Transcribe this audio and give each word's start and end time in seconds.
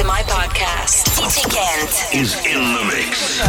to 0.00 0.06
my 0.06 0.22
podcast. 0.22 1.12
DJ 1.12 1.44
Kent 1.52 1.92
is 2.14 2.32
in 2.46 2.62
the 2.72 2.84
mix. 2.88 3.40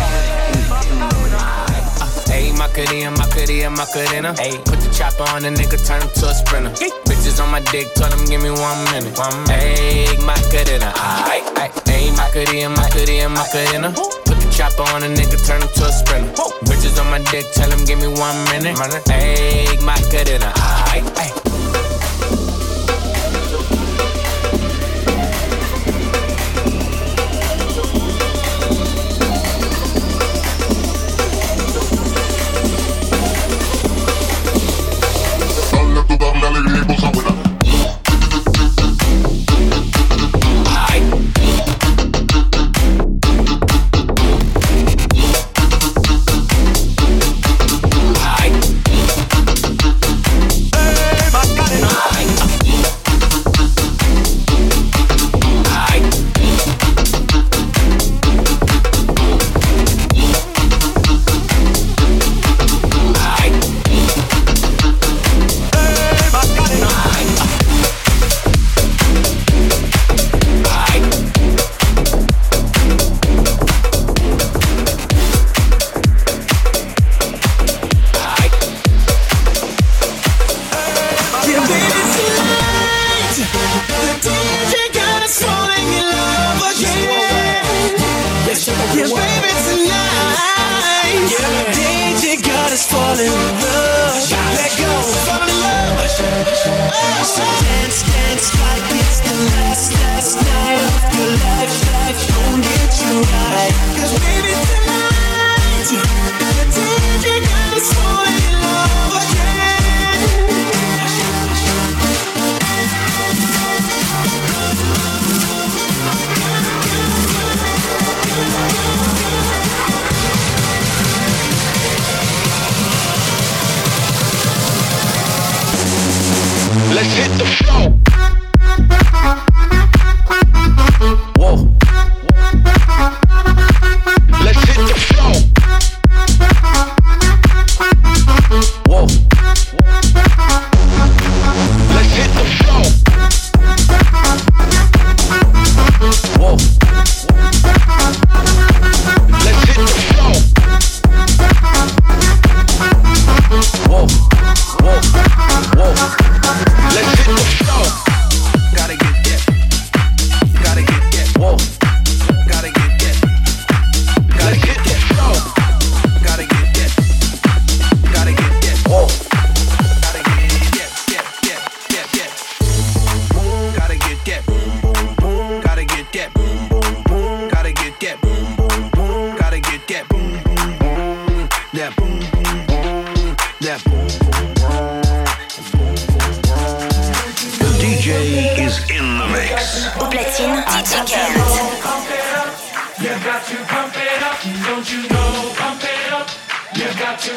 Ayy, 2.28 2.52
Macarena, 2.58 3.12
Macarena, 3.12 3.70
Macarena. 3.70 4.34
Ayy, 4.36 4.60
put 4.66 4.80
the 4.84 4.92
chopper 4.92 5.24
on 5.32 5.44
the 5.44 5.50
nigga, 5.50 5.80
turn 5.88 6.02
him 6.02 6.10
to 6.20 6.28
a 6.28 6.34
sprinter. 6.34 6.72
Bitches 7.08 7.42
on 7.42 7.52
my 7.52 7.62
dick, 7.72 7.94
tell 7.96 8.12
him 8.12 8.26
give 8.28 8.42
me 8.44 8.52
one 8.52 8.84
minute. 8.92 9.16
One 9.18 9.32
Ayy, 9.48 10.20
Macarena. 10.28 10.92
Ayy, 11.32 11.72
ayy, 11.88 12.12
Macarena, 12.20 12.70
Macarena, 12.70 13.30
Macarena. 13.30 13.90
Put 14.28 14.38
the 14.44 14.48
chopper 14.52 14.84
on 14.92 15.04
a 15.04 15.08
nigga, 15.08 15.40
turn 15.48 15.62
him 15.62 15.70
to 15.80 15.86
a 15.88 15.92
sprinter. 15.92 16.36
Bitches 16.68 17.00
on 17.00 17.08
my 17.12 17.20
dick, 17.32 17.46
tell 17.54 17.72
him 17.72 17.86
give 17.86 18.00
me 18.00 18.08
one 18.08 18.36
minute. 18.52 18.76
Ayy, 19.08 19.80
Macarena. 19.86 20.52
Ayy, 20.92 21.04
ayy. 21.16 21.51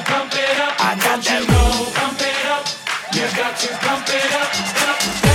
pump 0.04 0.32
it 0.34 0.60
up. 0.60 0.74
I 0.80 0.94
got 0.96 1.22
that 1.22 1.40
you 1.40 1.46
know, 1.48 1.92
pump 1.94 2.20
it 2.20 2.46
up. 2.46 2.66
You 3.14 3.24
got 3.36 3.56
to 3.56 3.68
pump 3.84 4.08
it 4.08 4.32
up. 4.34 4.52
Stop, 4.54 5.00
stop. 5.00 5.33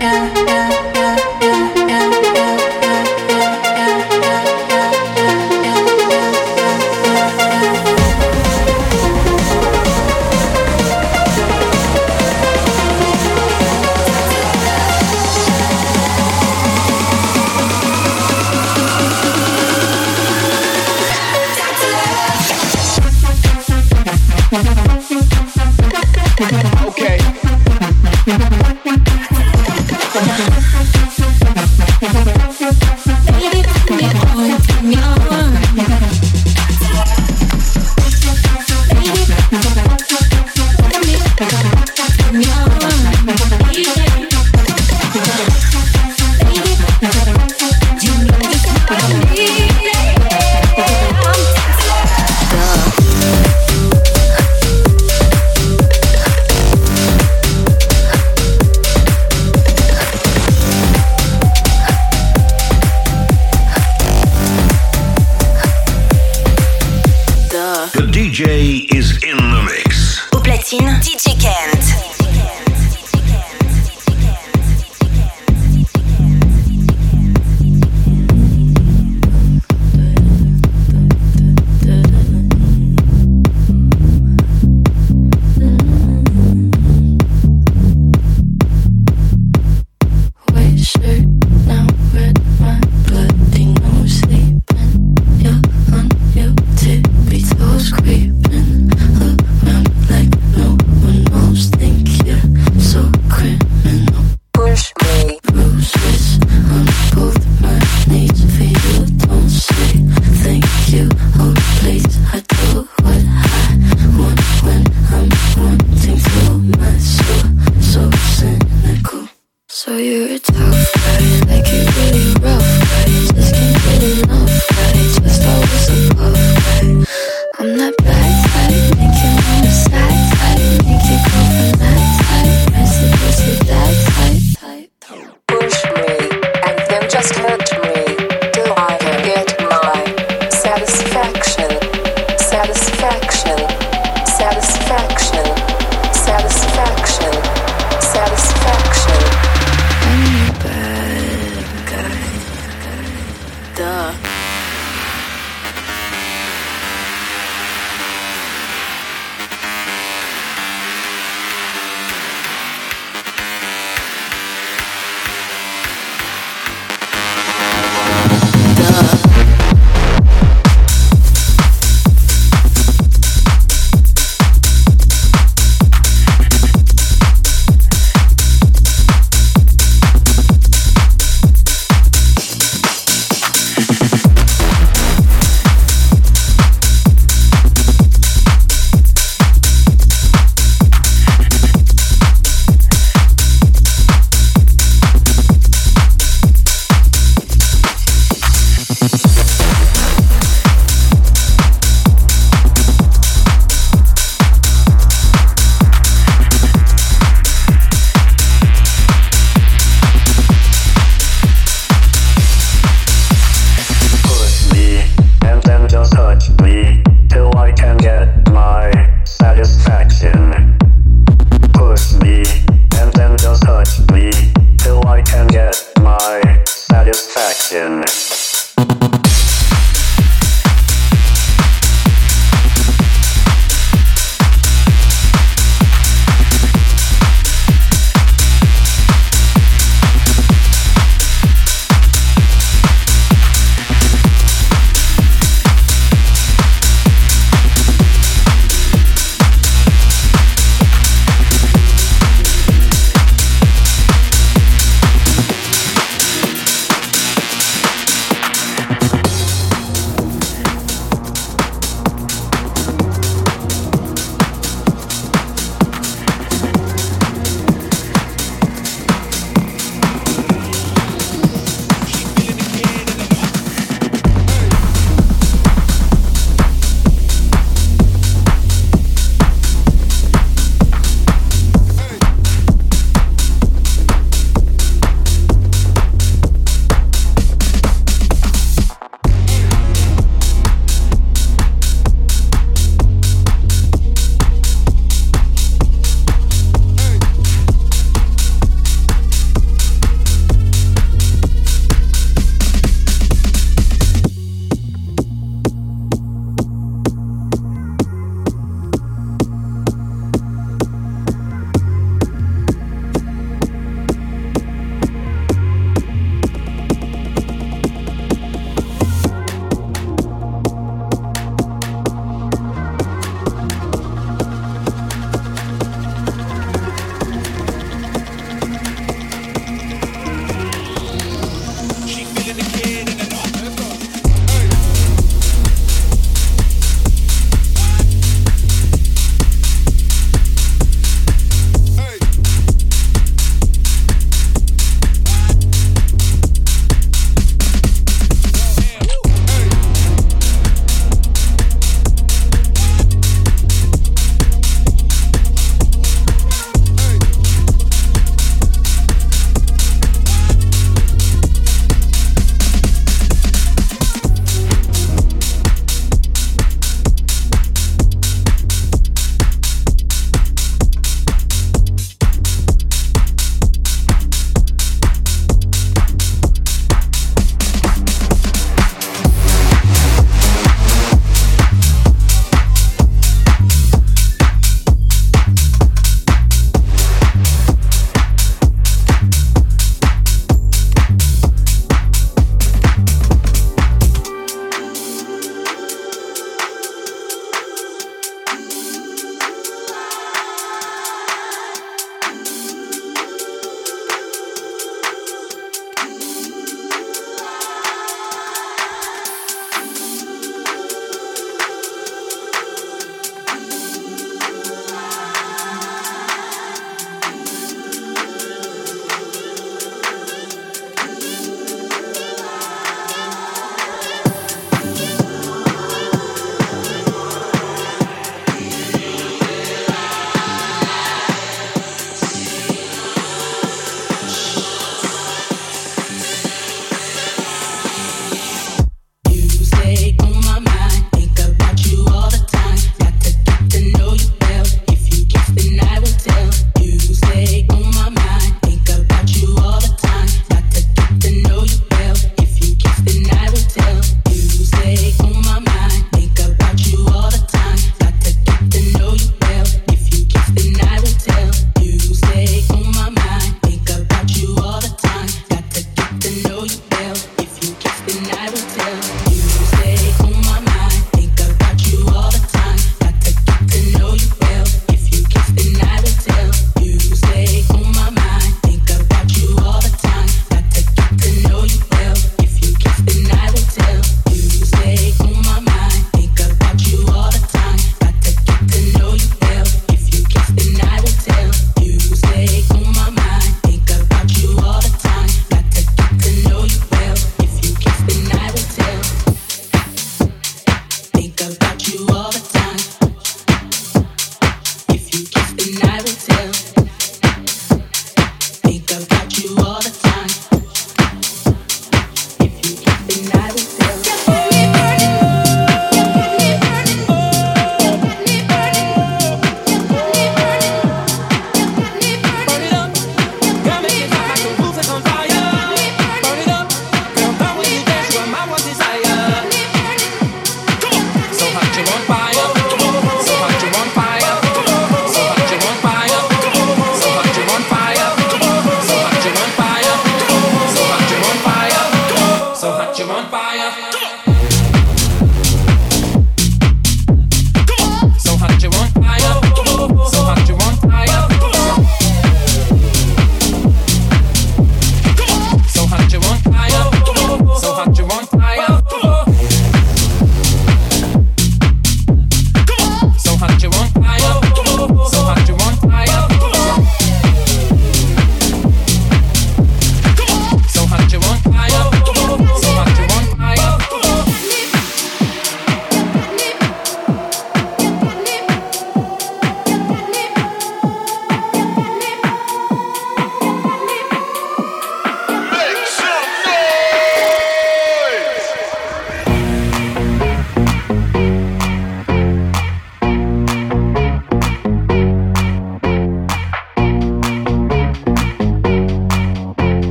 yeah. 0.00 0.37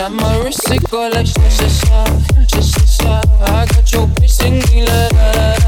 Summer 0.00 0.48
is 0.48 0.56
sick, 0.56 0.80
I 3.42 3.66
got 3.66 3.92
your 3.92 4.06
bitch 4.06 4.30
singing 4.30 4.86
la 4.86 5.08
la 5.12 5.30
la 5.32 5.59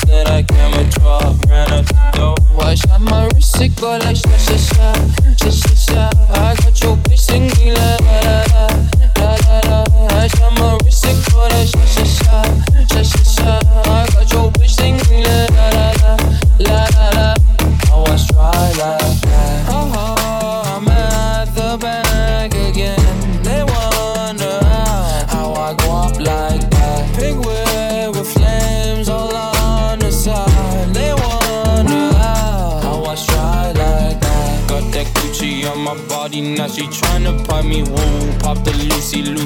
that 0.00 0.30
I 0.30 0.42
can't 0.42 0.76
withdraw. 0.76 1.36
Ran 1.48 1.70
out 1.72 1.86
the 1.86 2.10
door. 2.14 2.36
I 2.60 2.74
shot 2.74 3.00
my 3.00 3.28
wrist, 3.34 3.60
it 3.60 3.76
go 3.76 3.98
like 3.98 4.16
sha 4.16 4.36
sha 4.38 4.56
sha. 4.56 5.21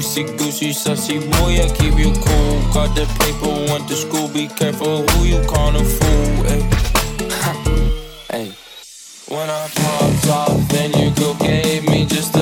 Loosey 0.07 0.37
goosey, 0.37 0.71
sassy 0.71 1.19
boy, 1.19 1.59
I 1.59 1.67
keep 1.77 1.99
you 1.99 2.13
cool. 2.13 2.73
Got 2.73 2.95
the 2.95 3.05
paper, 3.19 3.51
went 3.69 3.89
to 3.89 3.95
school. 3.95 4.29
Be 4.29 4.47
careful 4.47 5.05
who 5.05 5.25
you 5.25 5.41
callin' 5.47 5.83
fool. 5.83 6.47
Ay. 6.47 6.61
Ha. 7.43 7.53
Ay. 8.31 8.55
When 9.27 9.49
I 9.49 9.67
popped 9.75 10.27
off, 10.29 10.69
then 10.69 10.93
you 10.93 11.11
go 11.13 11.33
gave 11.33 11.89
me 11.89 12.05
just 12.05 12.36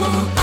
waves. 0.00 0.39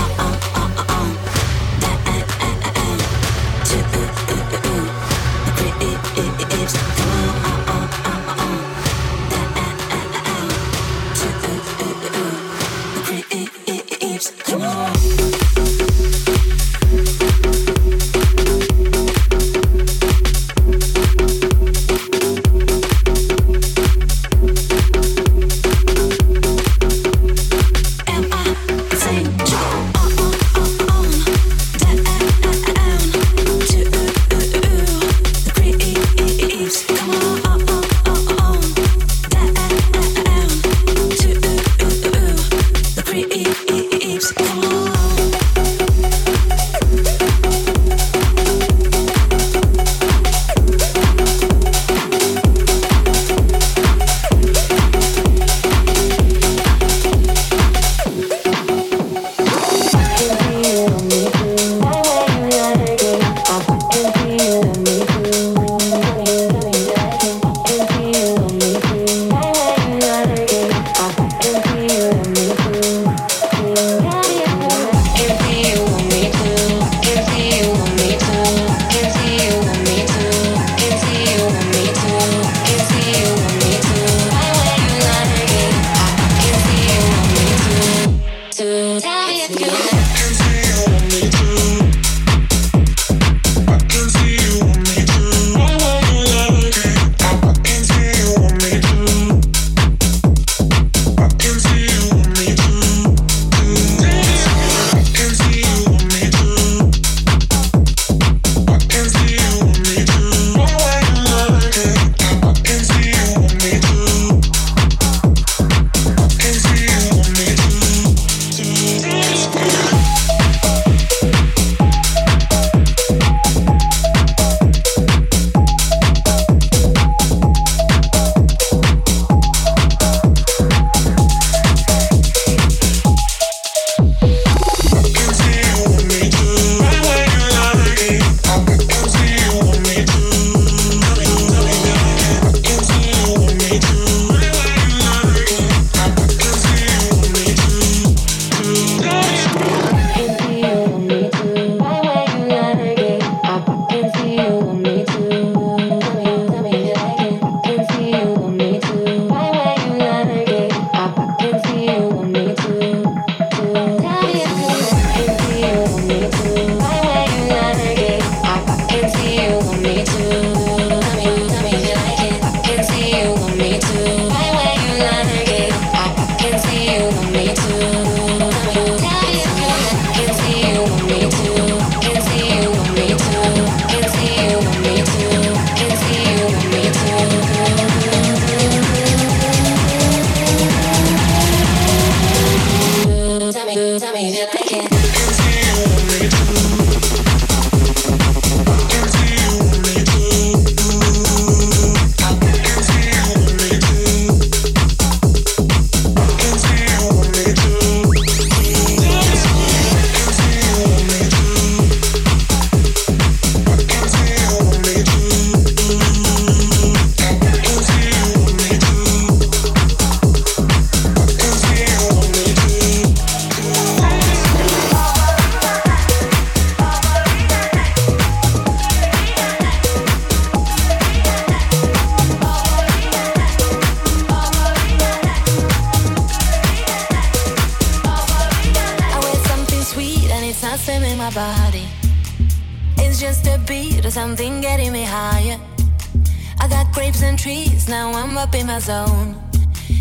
zone. 248.80 249.34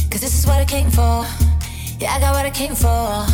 Cause 0.10 0.22
this 0.22 0.38
is 0.38 0.46
what 0.46 0.60
I 0.60 0.66
came 0.66 0.90
for. 0.90 1.26
Yeah, 2.00 2.14
I 2.14 2.20
got 2.20 2.34
what 2.34 2.46
I 2.46 2.52
came 2.52 2.76
for. 2.76 3.26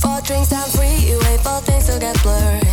Four 0.00 0.20
drinks, 0.22 0.52
I'm 0.52 0.68
free. 0.70 1.10
You 1.10 1.18
wait 1.18 1.40
for 1.40 1.60
things 1.60 1.88
will 1.88 2.00
get 2.00 2.20
blurred. 2.22 2.69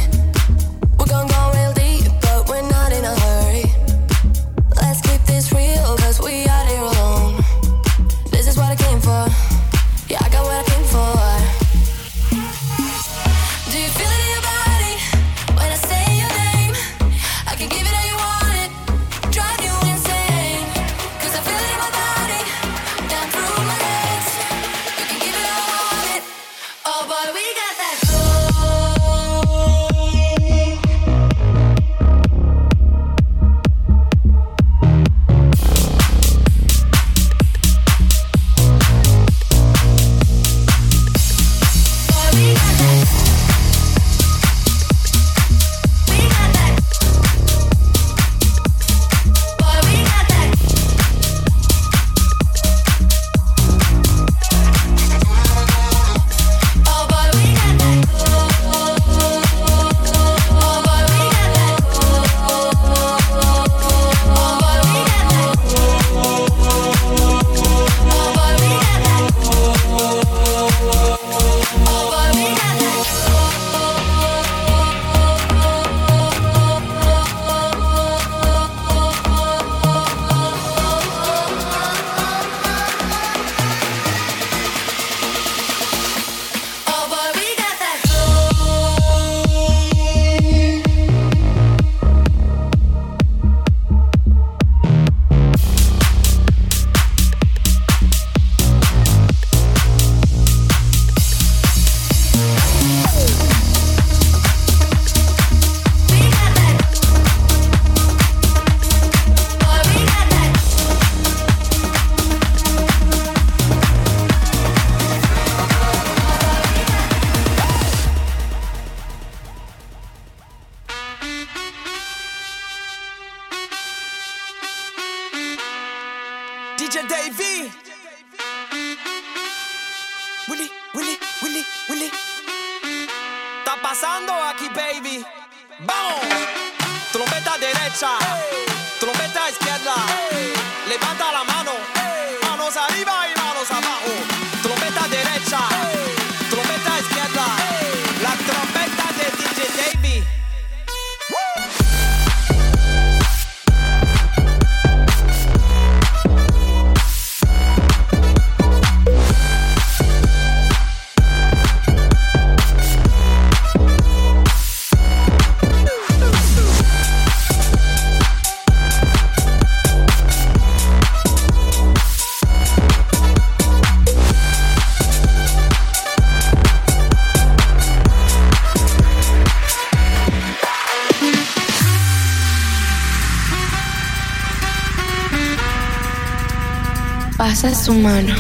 Pasa 187.48 187.74
su 187.74 187.94
mano 187.94 188.36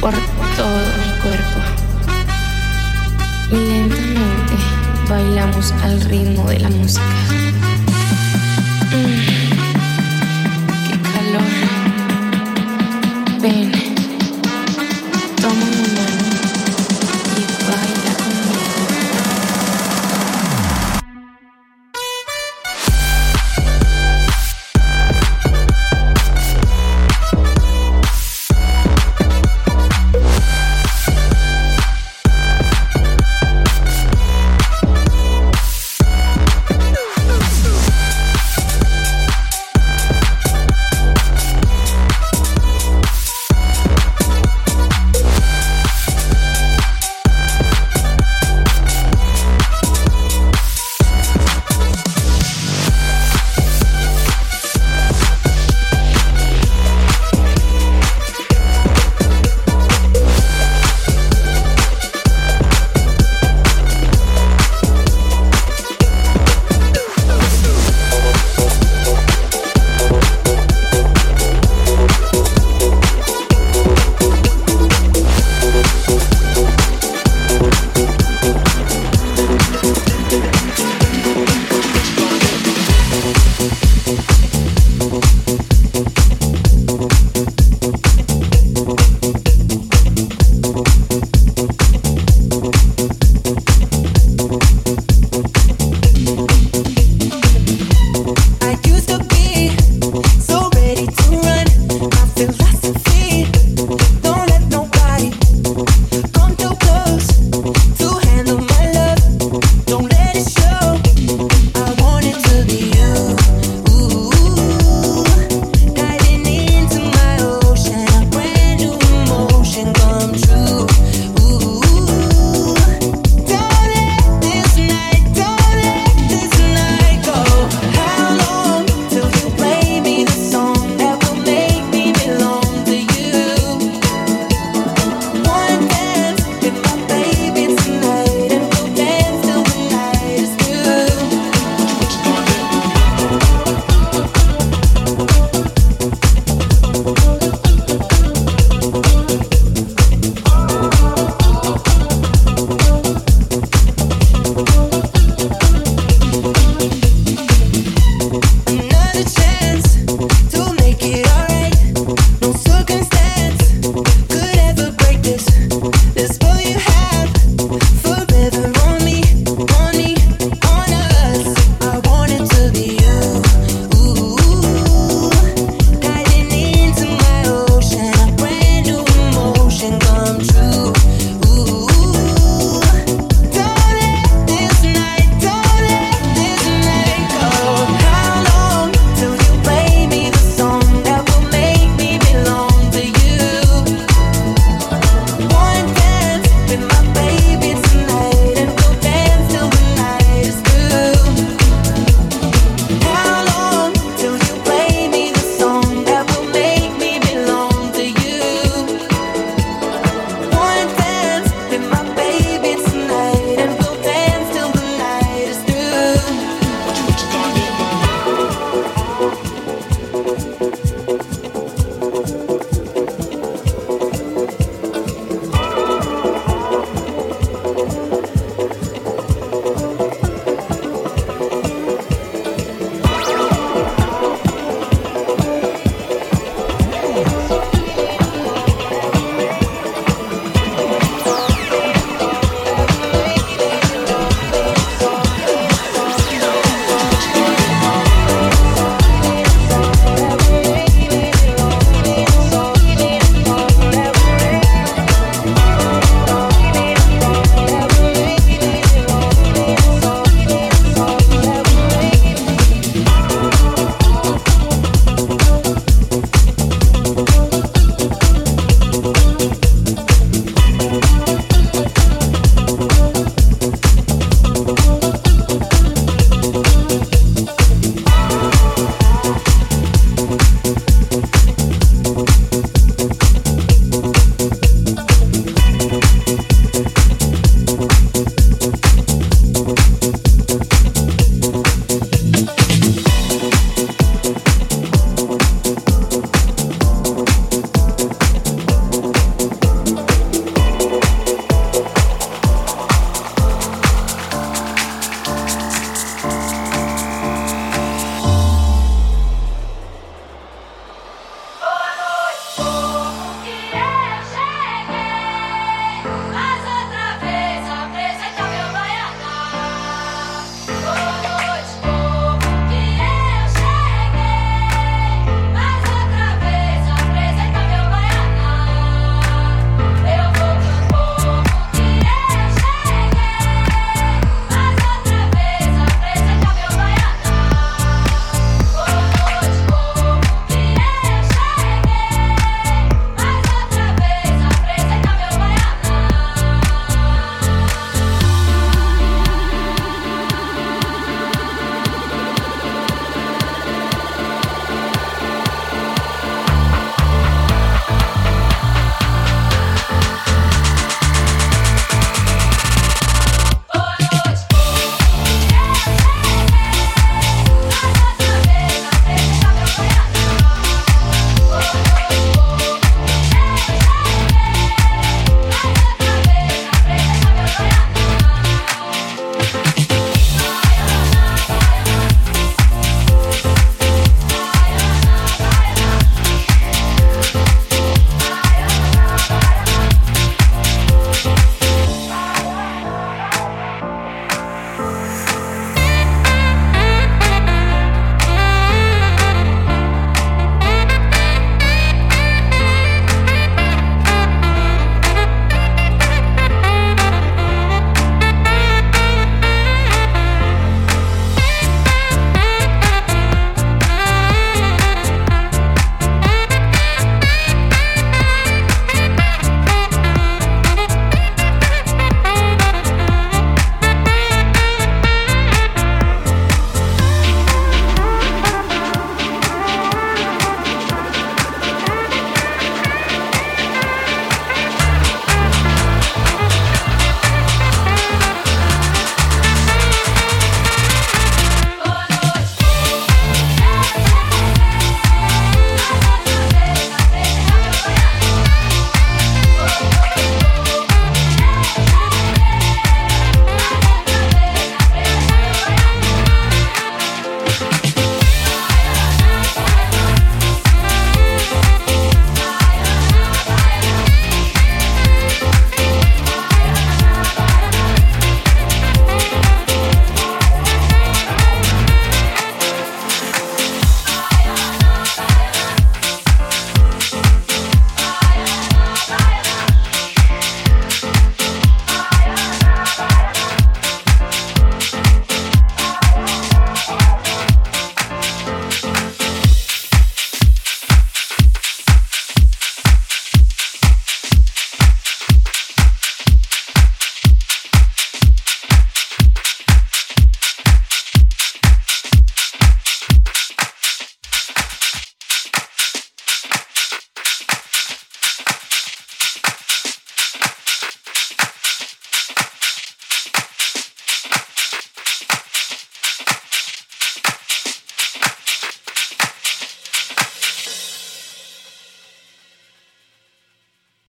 por 0.00 0.14
todo 0.56 0.78
mi 0.78 1.22
cuerpo. 1.22 1.58
Y 3.50 3.56
lentamente 3.56 4.54
bailamos 5.08 5.72
al 5.82 6.00
ritmo 6.02 6.48
de 6.48 6.60
la 6.60 6.70
música. 6.70 7.02